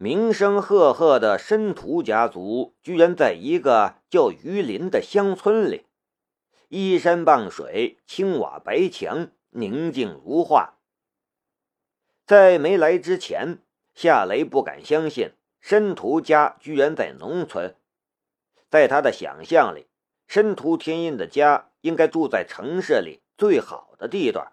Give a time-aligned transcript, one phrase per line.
[0.00, 5.86] 名声赫赫的申屠家族，居然在一个叫榆林的乡村里，
[6.68, 10.74] 依山傍水，青瓦白墙，宁静如画。
[12.24, 13.58] 在没来之前，
[13.92, 17.74] 夏雷不敢相信申屠家居然在农村。
[18.70, 19.88] 在他的想象里，
[20.28, 24.52] 申屠天音的家应该住在城市里最好的地段，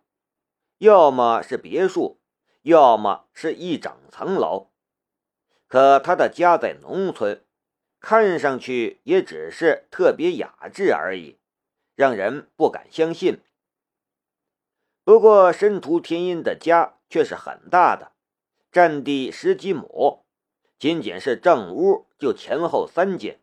[0.79, 2.19] 要么是别墅，
[2.63, 4.71] 要么是一整层楼。
[5.67, 7.43] 可他的家在农村，
[7.99, 11.39] 看上去也只是特别雅致而已，
[11.95, 13.41] 让人不敢相信。
[15.03, 18.11] 不过申屠天音的家却是很大的，
[18.71, 20.25] 占地十几亩，
[20.77, 23.39] 仅仅是正屋就前后三间，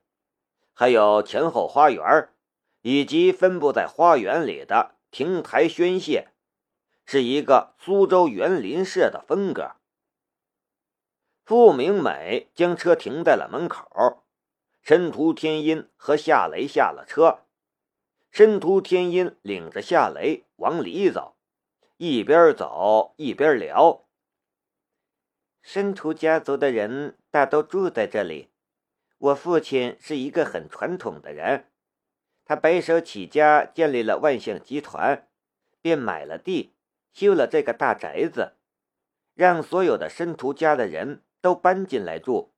[0.73, 2.29] 还有前后花园，
[2.83, 6.27] 以及分布在花园里的亭台轩榭，
[7.05, 9.77] 是一个苏州园林式的风格。
[11.52, 14.24] 傅明美将车停在了门口，
[14.80, 17.41] 申屠天音和夏雷下了车。
[18.31, 21.36] 申屠天音领着夏雷往里走，
[21.98, 24.06] 一边走一边聊。
[25.61, 28.48] 申屠家族的人大都住在这里。
[29.19, 31.66] 我父亲是一个很传统的人，
[32.47, 35.28] 他白手起家建立了万象集团，
[35.83, 36.72] 便买了地，
[37.12, 38.55] 修了这个大宅子，
[39.34, 41.22] 让所有的申屠家的人。
[41.43, 42.55] 都搬进来住。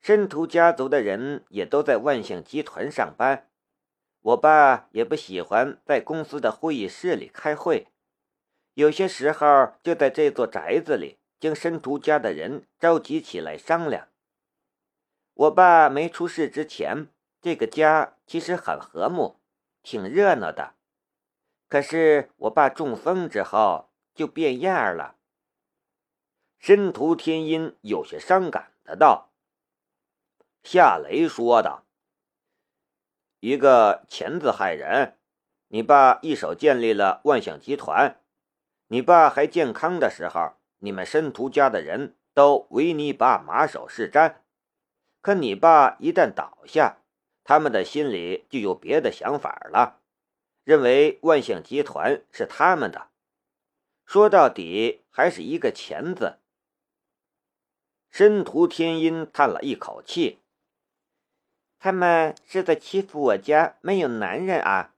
[0.00, 3.48] 申屠家族的人也都在万象集团上班。
[4.20, 7.86] 我爸也不喜欢在公司的会议室里开会，
[8.74, 14.08] 有些时候就在这座宅子里将申屠家的人召集起来商量。
[15.34, 17.08] 我爸没出事之前，
[17.40, 19.38] 这个家其实很和睦，
[19.82, 20.74] 挺热闹的。
[21.68, 25.15] 可是我爸中风之后就变样了。
[26.58, 29.30] 申屠天音有些伤感的道
[30.64, 31.84] ：“夏雷说道，
[33.38, 35.16] 一个钱字害人。
[35.68, 38.20] 你爸一手建立了万象集团，
[38.88, 44.36] 你爸还健康的时候，你们申屠家的人都唯你爸马首是瞻。
[45.20, 46.98] 可你爸一旦倒下，
[47.44, 50.00] 他们的心里就有别的想法了，
[50.64, 53.08] 认为万象集团是他们的。
[54.04, 56.38] 说到底，还是一个钱字。”
[58.18, 60.40] 申屠天音叹了一口气
[61.78, 64.94] ：“他们是在欺负我家没有男人啊！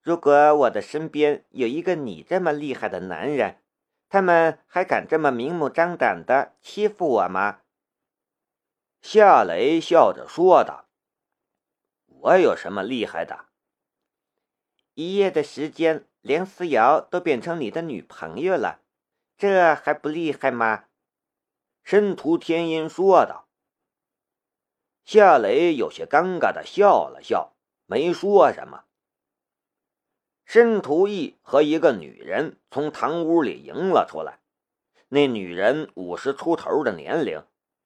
[0.00, 3.58] 如果我的身边有一个你这么厉害的男人，
[4.08, 7.58] 他们还敢这么明目张胆的欺负我吗？”
[9.04, 10.86] 夏雷笑着说道
[12.08, 13.44] ：“我有什么厉害的？
[14.94, 18.80] 一夜的时间，连思瑶都变成你的女朋友了，
[19.36, 20.84] 这还不厉害吗？”
[21.86, 23.46] 申屠天音说道
[25.06, 27.54] ：“夏雷有些尴尬的笑了笑，
[27.86, 28.86] 没说什么。”
[30.44, 34.40] 申屠义和一个女人从堂屋里迎了出来。
[35.06, 37.44] 那女人五十出头的年龄，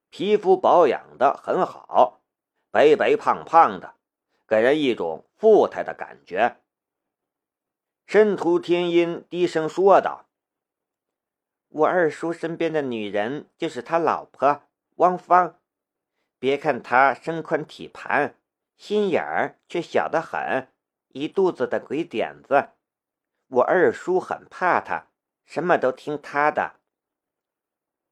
[0.09, 2.23] 皮肤保养的很好，
[2.71, 3.97] 白白胖胖的，
[4.49, 6.63] 给人一种富态的感觉。
[8.07, 10.30] 申屠天音低声说道。
[11.71, 14.63] 我二叔身边的女人就是他老婆
[14.97, 15.61] 汪芳，
[16.39, 18.35] 别看她身宽体盘，
[18.77, 20.69] 心眼儿却小得很，
[21.09, 22.71] 一肚子的鬼点子。
[23.47, 25.07] 我二叔很怕她，
[25.45, 26.75] 什么都听她的。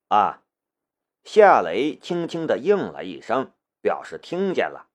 [0.06, 0.44] 啊！
[1.24, 3.52] 夏雷轻轻的应了一声，
[3.82, 4.88] 表示听见了。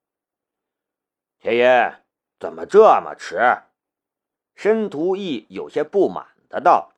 [1.37, 2.01] 天爷，
[2.39, 3.37] 怎么这么迟？
[4.55, 6.92] 申屠义有些不满的道。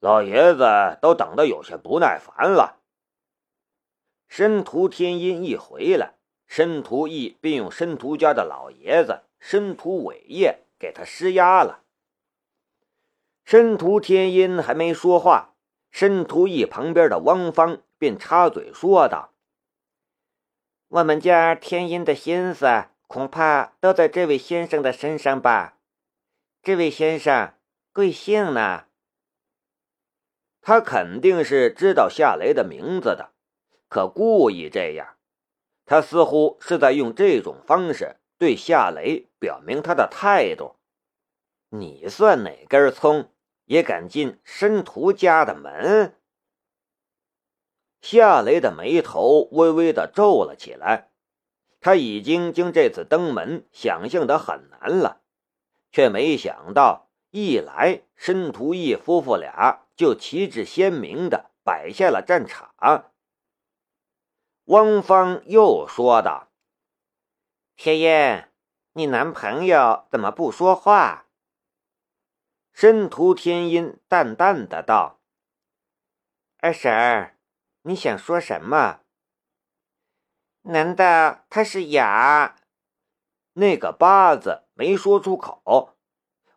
[0.00, 2.80] 老爷子都等得有些不耐烦了。
[4.28, 6.14] 申屠天音一回来，
[6.46, 11.82] 申屠义便用申屠家的老爷子申屠伟业给他施压了。
[13.44, 15.54] 申屠天音还没说话，
[15.90, 19.32] 申屠义旁边的汪芳便插嘴说道
[20.88, 25.78] ：“我们家天音的心思恐怕都在这位先生的身上吧？
[26.62, 27.54] 这位先生
[27.92, 28.84] 贵姓呢？”
[30.68, 33.30] 他肯定是知道夏雷的名字的，
[33.88, 35.16] 可故意这样，
[35.86, 40.76] 他似乎是在用这种方式对夏雷表明他的态度。
[41.70, 43.30] 你算哪根葱，
[43.64, 46.14] 也敢进申屠家的门？
[48.02, 51.08] 夏雷的眉头微微的皱了起来，
[51.80, 55.22] 他已经将这次登门想象的很难了，
[55.90, 59.86] 却没想到一来申屠义夫妇俩。
[59.98, 63.10] 就旗帜鲜明的摆下了战场。
[64.66, 66.52] 汪芳又说道
[67.74, 68.44] ：“天音，
[68.92, 71.26] 你男朋友怎么不说话？”
[72.72, 75.18] 申屠天音淡淡的道
[76.62, 77.36] ：“二婶儿，
[77.82, 79.00] 你想说什么？
[80.62, 82.54] 难道他是哑？”
[83.54, 85.96] 那个八字没说出口。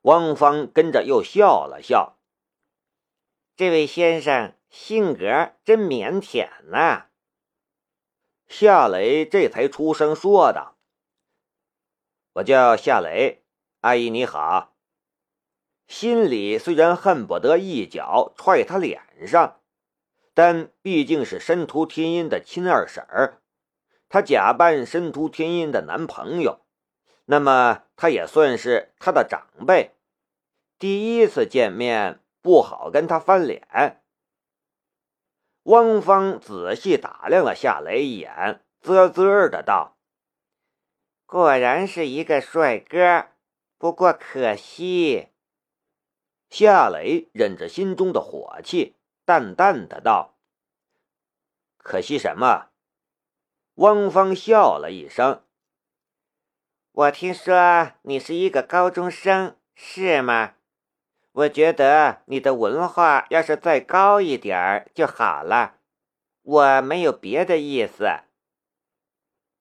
[0.04, 2.20] 汪芳跟着又笑了笑。
[3.62, 7.10] 这位先生性格真腼腆呐。
[8.48, 10.80] 夏雷这才出声说道
[12.34, 13.44] ：“我叫夏雷，
[13.82, 14.74] 阿姨你好。”
[15.86, 19.62] 心里虽然恨不得一脚踹他脸上，
[20.34, 23.44] 但毕竟是申屠天音的亲二婶儿，
[24.10, 26.66] 他假扮申屠天音的男朋友，
[27.26, 29.92] 那么他也算是他的长辈，
[30.80, 34.04] 第一次见面不好跟他翻脸。
[35.64, 39.98] 汪芳仔细打量了夏雷一眼，啧啧的道
[41.28, 43.28] ：“果然是一个帅哥，
[43.78, 45.30] 不过可惜。”
[46.50, 50.38] 夏雷忍着心中的火气，淡淡的道
[51.78, 52.72] ：“可惜什么？”
[53.76, 55.44] 汪芳笑了一声
[56.92, 60.56] ：“我听说你是一个高中生，是吗？
[61.34, 65.76] 我觉得你的文化要是再高一点儿就好了。
[66.44, 68.08] 我没有别的意思。”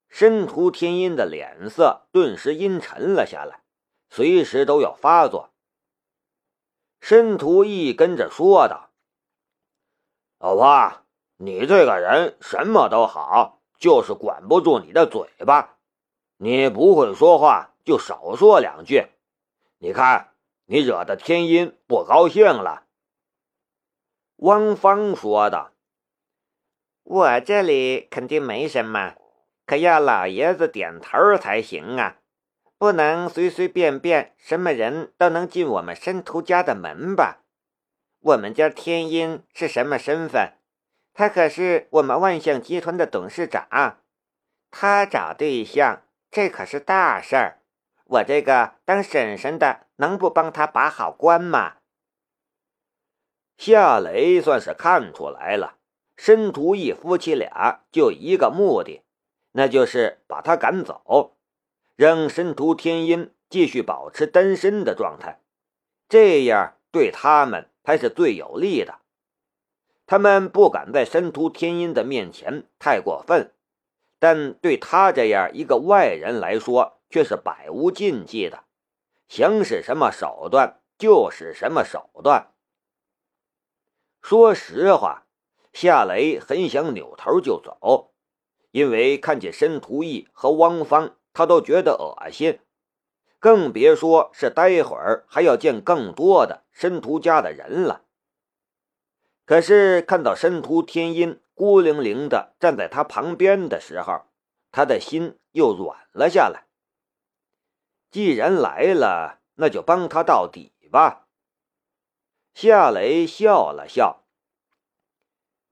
[0.08, 3.60] 申屠天音的脸色顿时阴沉了下来，
[4.08, 5.50] 随时都要发作。
[7.00, 8.90] 申屠义跟着说道
[10.40, 11.02] ：“老婆，
[11.36, 15.76] 你这个人什么都好，就是管不住你的嘴巴。
[16.38, 19.06] 你不会说话，就少说两句。
[19.78, 20.29] 你看，
[20.70, 22.84] 你惹得天音不高兴了。”
[24.38, 25.72] 汪芳说道
[27.02, 29.16] ：“我这里肯定没什么，
[29.66, 32.18] 可要老爷子点头才行啊。”
[32.78, 37.42] 不能随随便便什么人都能进我们申屠家的门吧？
[38.20, 40.54] 我们家天音是什么身份？
[41.12, 43.98] 他可是我们万象集团的董事长，
[44.70, 46.00] 他找对象，
[46.30, 47.59] 这可是大事儿。
[48.10, 51.76] 我这个当婶婶的能不帮他把好关吗？
[53.56, 55.76] 夏雷算是看出来了，
[56.16, 59.04] 申屠义夫妻俩就一个目的，
[59.52, 61.36] 那就是把他赶走。
[61.94, 65.40] 让申屠天音继续保持单身的状态，
[66.08, 68.98] 这样对他们才是最有利的。
[70.06, 73.52] 他们不敢在申屠天音的面前太过分，
[74.18, 78.64] 但对他这样一个外人来说却是百无禁忌的，
[79.28, 82.52] 想使什么手段就使什么手段。
[84.22, 85.26] 说实话，
[85.72, 88.14] 夏雷很想扭头就走，
[88.70, 91.16] 因为看见申屠义和汪芳。
[91.32, 92.58] 他都觉得恶心，
[93.38, 98.04] 更别说是待会儿还要见更多的申屠家的人了。
[99.46, 104.22] 可是看到申屠天音孤零零的站在他旁边的时候，
[104.72, 106.66] 他的心又软了下来。
[108.10, 111.26] 既然来了，那就帮他到底吧。
[112.52, 114.24] 夏雷笑了笑：“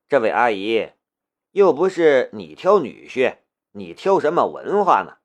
[0.08, 0.92] 这位阿姨，
[1.50, 3.38] 又不是你挑女婿，
[3.72, 5.16] 你挑什么文化呢？”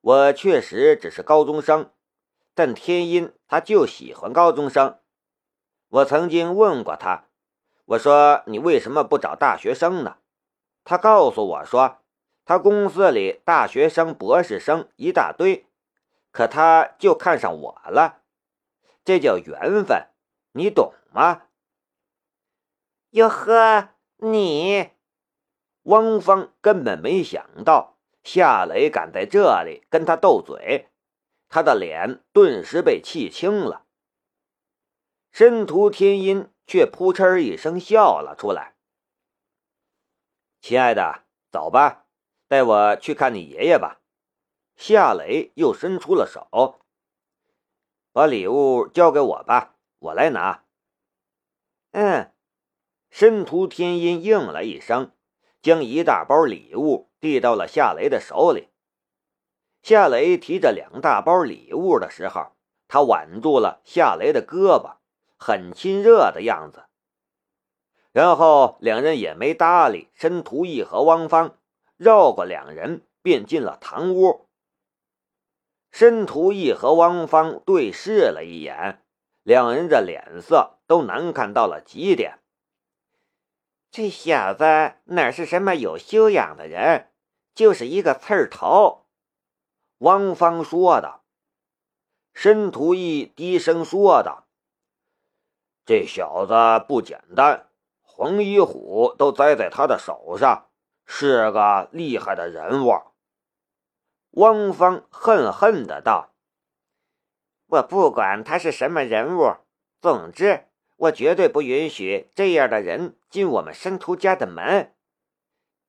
[0.00, 1.90] 我确实只是高中生，
[2.54, 4.98] 但天音他就喜欢高中生。
[5.88, 7.26] 我曾经问过他，
[7.84, 10.18] 我说你为什么不找大学生呢？
[10.84, 11.98] 他告诉我说，
[12.44, 15.66] 他公司里大学生、博士生一大堆，
[16.32, 18.22] 可他就看上我了，
[19.04, 20.08] 这叫缘分，
[20.52, 21.42] 你懂吗？
[23.10, 24.90] 哟呵，你，
[25.82, 27.98] 汪峰根本没想到。
[28.24, 30.90] 夏雷敢在这里跟他斗嘴，
[31.48, 33.84] 他的脸顿时被气青了。
[35.32, 38.76] 申屠天音却扑哧一声笑了出来
[40.62, 42.06] ：“亲爱的，走吧，
[42.46, 44.01] 带我去看你爷爷吧。”
[44.84, 46.80] 夏雷又伸出了手
[48.10, 50.64] ：“把礼物交给我吧，我来拿。”
[51.92, 52.32] 嗯，
[53.08, 55.12] 申屠天音应了一声，
[55.62, 57.08] 将一大包礼物。
[57.20, 58.70] 递到了夏雷的手里。
[59.80, 62.50] 夏雷提着两大包礼物的时候，
[62.88, 64.96] 他挽住了夏雷的胳膊，
[65.36, 66.86] 很亲热的样子。
[68.10, 71.56] 然后两人也没搭理申屠义和汪芳，
[71.96, 74.48] 绕过两人便进了堂屋。
[75.92, 79.04] 申屠义和汪芳对视了一眼，
[79.42, 82.38] 两人的脸色都难看到了极点。
[83.90, 84.64] 这小子
[85.04, 87.10] 哪是什么有修养的人，
[87.54, 89.04] 就是一个刺儿头。”
[89.98, 91.22] 汪芳说道。
[92.32, 94.46] 申屠义低声说道
[95.84, 96.54] ：“这小子
[96.88, 97.68] 不简单，
[98.00, 100.70] 黄一虎都栽在他的手上，
[101.04, 102.94] 是个厉害的人物。”
[104.32, 106.32] 汪芳恨恨的道
[107.68, 109.56] ：“我不管他是什么人物，
[110.00, 114.94] 总之，我绝对不允许这样的人进我们申屠家的门。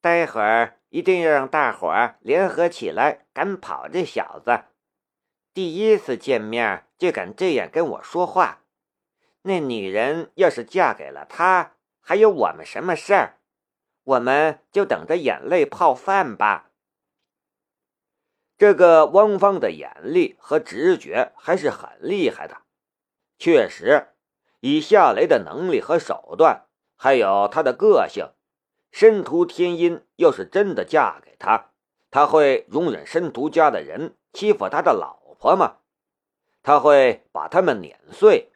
[0.01, 4.65] 待会儿一定要让大伙儿联合起来赶跑这小子。
[5.53, 8.63] 第一次见面就敢这样跟我说话，
[9.43, 13.37] 那女人要是嫁给了他，还有我们什么事儿？
[14.03, 16.71] 我们就等着眼泪泡饭吧。”
[18.63, 22.61] 这个汪芳的眼力和直觉还是很厉害的。
[23.37, 24.13] 确实，
[24.61, 26.63] 以夏雷的能力和手段，
[26.95, 28.29] 还有他的个性，
[28.89, 31.71] 申屠天音要是真的嫁给他，
[32.09, 35.79] 他会容忍申屠家的人欺负他的老婆吗？
[36.61, 38.53] 他会把他们碾碎。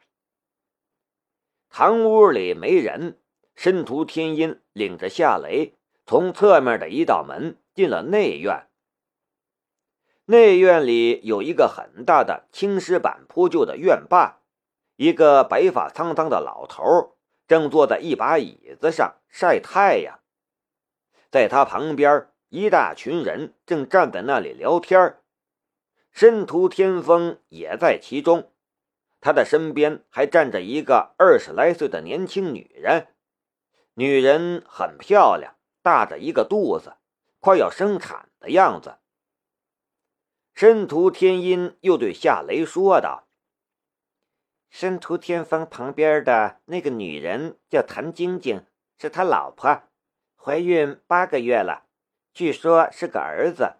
[1.68, 3.18] 堂屋里没人，
[3.54, 5.74] 申屠天音领着夏雷
[6.06, 8.67] 从侧面的一道门进了内院。
[10.30, 14.42] 内院里有一个很大的青石板铺就的院坝，
[14.96, 17.16] 一个白发苍苍的老头
[17.46, 20.20] 正坐在一把椅子上晒太阳，
[21.30, 25.16] 在他旁边，一大群人正站在那里聊天
[26.10, 28.52] 申屠天风也在其中，
[29.22, 33.06] 他的身边还站着一个二十来岁的年轻女人，
[33.94, 36.96] 女人很漂亮，大着一个肚子，
[37.40, 38.98] 快要生产的样子。
[40.60, 43.28] 申屠天音又对夏雷说道
[44.68, 48.66] ：“申屠天风旁边的那个女人叫谭晶晶，
[48.98, 49.84] 是他老婆，
[50.34, 51.84] 怀孕八个月了，
[52.34, 53.76] 据说是个儿子。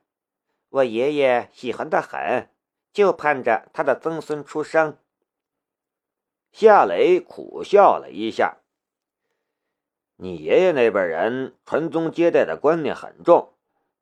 [0.68, 2.48] 我爷爷喜欢的很，
[2.92, 4.98] 就盼着他的曾孙出生。”
[6.52, 8.58] 夏雷苦笑了一下
[10.14, 13.54] ：“你爷爷那辈人传宗接代的观念很重，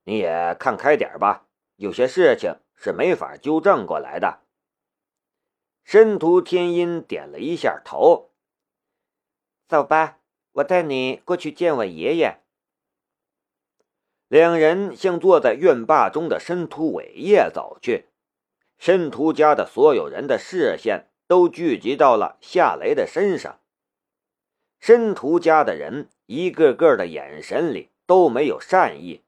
[0.04, 4.40] 你也看开点吧，有些事情。”是没法纠正过来的。
[5.84, 8.30] 申屠天音点了一下头。
[9.68, 10.18] 走吧，
[10.52, 12.40] 我带你过去见我爷爷。
[14.28, 18.06] 两人向坐在院坝中的申屠伟业走去。
[18.78, 23.60] 申屠家的所有人的视线都聚集到了夏雷的身上。
[24.78, 29.24] 申屠家的人一个个的眼神里都没有善意。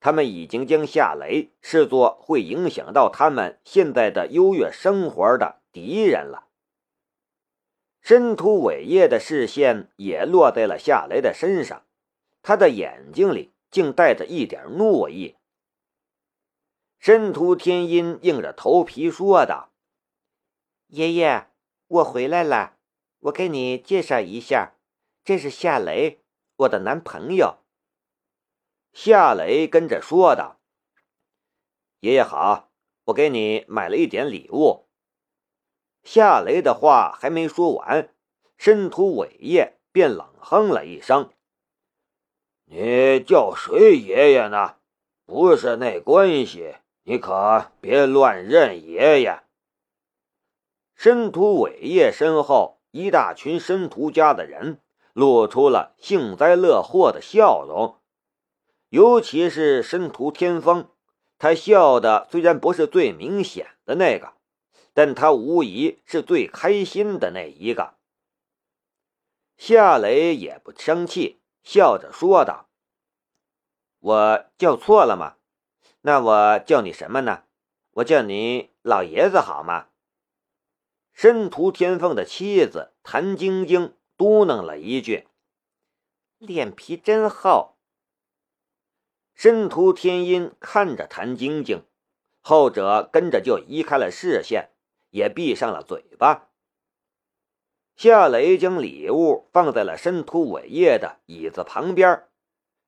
[0.00, 6.48] 他们已经将夏雷视作会影响到他们现在的优越生活的敌人了。
[8.00, 11.84] 申屠伟业的视线也落在了夏雷的身上，
[12.40, 15.36] 他的眼睛里竟带着一点怒意。
[16.98, 19.70] 申屠天音硬着头皮说道
[20.88, 21.48] ：“爷爷，
[21.88, 22.78] 我回来了，
[23.20, 24.72] 我给你介绍一下，
[25.22, 26.20] 这是夏雷，
[26.56, 27.58] 我的男朋友。”
[28.92, 30.58] 夏雷跟着说道
[32.00, 32.70] ：“爷爷好，
[33.04, 34.88] 我给你买了一点礼物。”
[36.02, 38.12] 夏雷的话还没说完，
[38.56, 41.30] 申屠伟业便冷哼了一声
[42.66, 44.76] ：“你叫谁爷爷呢？
[45.24, 49.42] 不是那关系，你可别乱认爷爷。”
[50.96, 54.80] 申屠伟业身后，一大群申屠家的人
[55.12, 57.99] 露出了幸灾乐祸的笑容。
[58.90, 60.90] 尤其是申屠天风，
[61.38, 64.34] 他笑的虽然不是最明显的那个，
[64.92, 67.94] 但他无疑是最开心的那一个。
[69.56, 72.68] 夏雷也不生气，笑着说道
[74.00, 75.36] ：“我叫错了吗？
[76.00, 77.44] 那我叫你什么呢？
[77.92, 79.86] 我叫你老爷子好吗？”
[81.14, 85.28] 申屠天风的妻子谭晶晶嘟囔了一句
[86.38, 87.76] ：“脸皮真厚。”
[89.42, 91.86] 申屠天音看着谭晶晶，
[92.42, 94.68] 后者跟着就移开了视线，
[95.08, 96.50] 也闭上了嘴巴。
[97.96, 102.24] 夏雷将礼物放在了申屠伟业的椅子旁边，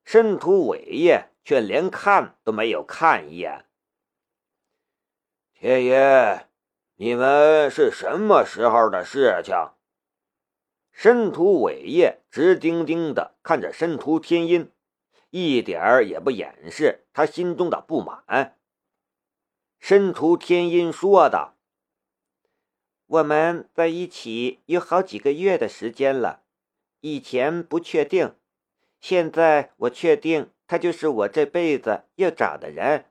[0.05, 3.65] 申屠伟业却连看都没有看一眼。
[5.55, 6.49] 天爷，
[6.97, 9.57] 你们是什么时候的事情？
[10.91, 14.71] 申屠伟业直盯盯的看着申屠天音。
[15.33, 18.59] 一点儿也不掩饰他心中的不满。
[19.81, 21.57] 申屠天音说道
[23.07, 26.43] ：“我们在一起有好几个月的时间了，
[27.01, 28.37] 以前不确定，
[29.01, 33.07] 现在我确定他就是我这辈子要找的人，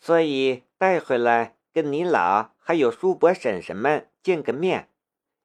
[0.00, 4.88] 所以带回来跟你老还有叔伯婶婶们见个面，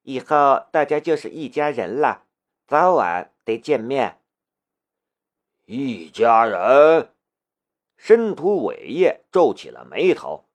[0.02, 2.24] 以后大家就是一家人了，
[2.66, 4.19] 早晚得见面。
[5.72, 7.14] 一家人，
[7.96, 10.48] 申屠伟业皱起了眉头。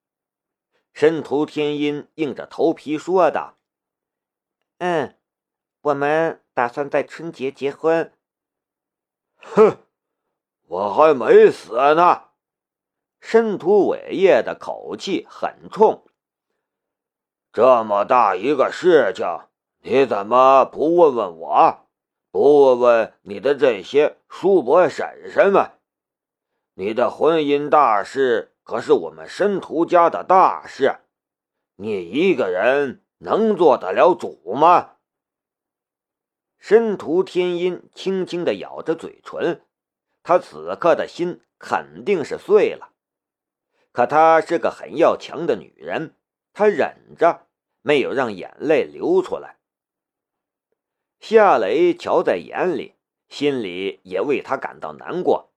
[0.91, 3.55] 申屠天音硬着头皮说道
[4.79, 5.17] ：“嗯，
[5.83, 8.11] 我们打算在春节结婚。”
[9.39, 9.77] 哼，
[10.67, 12.31] 我还没死呢！
[13.21, 16.05] 申屠伟业的口气很冲。
[17.53, 19.25] 这么大一个事情，
[19.79, 21.84] 你怎么不问问我？
[22.35, 25.71] 不问问你的这些叔伯婶婶们？
[26.73, 28.57] 你的婚姻大事。
[28.61, 30.97] 可是我们申屠家的大事，
[31.77, 34.95] 你一个人能做得了主吗？
[36.57, 39.61] 申屠天音轻轻的咬着嘴唇，
[40.21, 42.89] 他此刻的心肯定是碎了。
[43.93, 46.17] 可她是个很要强的女人，
[46.51, 47.47] 她忍着，
[47.81, 49.55] 没有让眼泪流出来。
[51.27, 52.93] 夏雷瞧在眼里，
[53.29, 55.51] 心里也为他感到难过。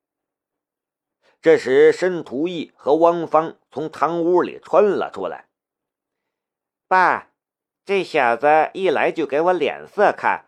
[1.42, 5.50] 这时，申屠义和汪芳从堂屋里穿了出来。
[6.86, 7.32] 爸，
[7.84, 10.46] 这小子一来就给我脸色看。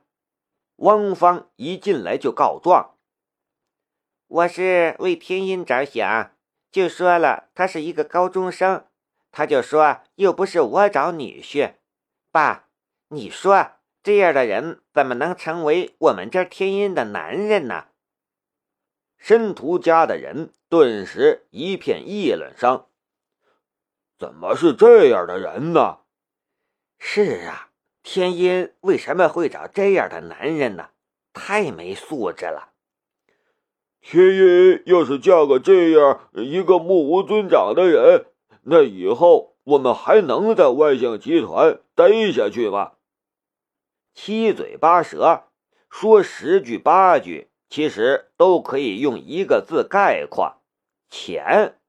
[0.76, 2.96] 汪芳一进来就告状
[4.26, 6.34] ：“我是为天音着想，
[6.72, 8.86] 就说了他是一个高中生，
[9.30, 11.74] 他就说又不是我找女婿。
[12.32, 12.70] 爸，
[13.08, 13.72] 你说
[14.02, 17.86] 这样的人怎么能成为我们这天音的男人呢？”
[19.18, 22.86] 申屠家的人顿时一片议论声
[24.18, 25.98] ：“怎么是这样的人呢
[26.98, 27.68] ？”“是啊，
[28.02, 30.88] 天音为什么会找这样的男人呢？
[31.34, 32.72] 太没素质了。
[34.00, 38.24] ”“天音要是嫁个这样一个目无尊长的人，
[38.62, 42.92] 那以后我们还能在万象集团待下去吗？”
[44.14, 45.44] 七嘴八舌，
[45.88, 47.50] 说十句八句。
[47.70, 50.60] 其实都可以用一个字概括：
[51.08, 51.79] 钱。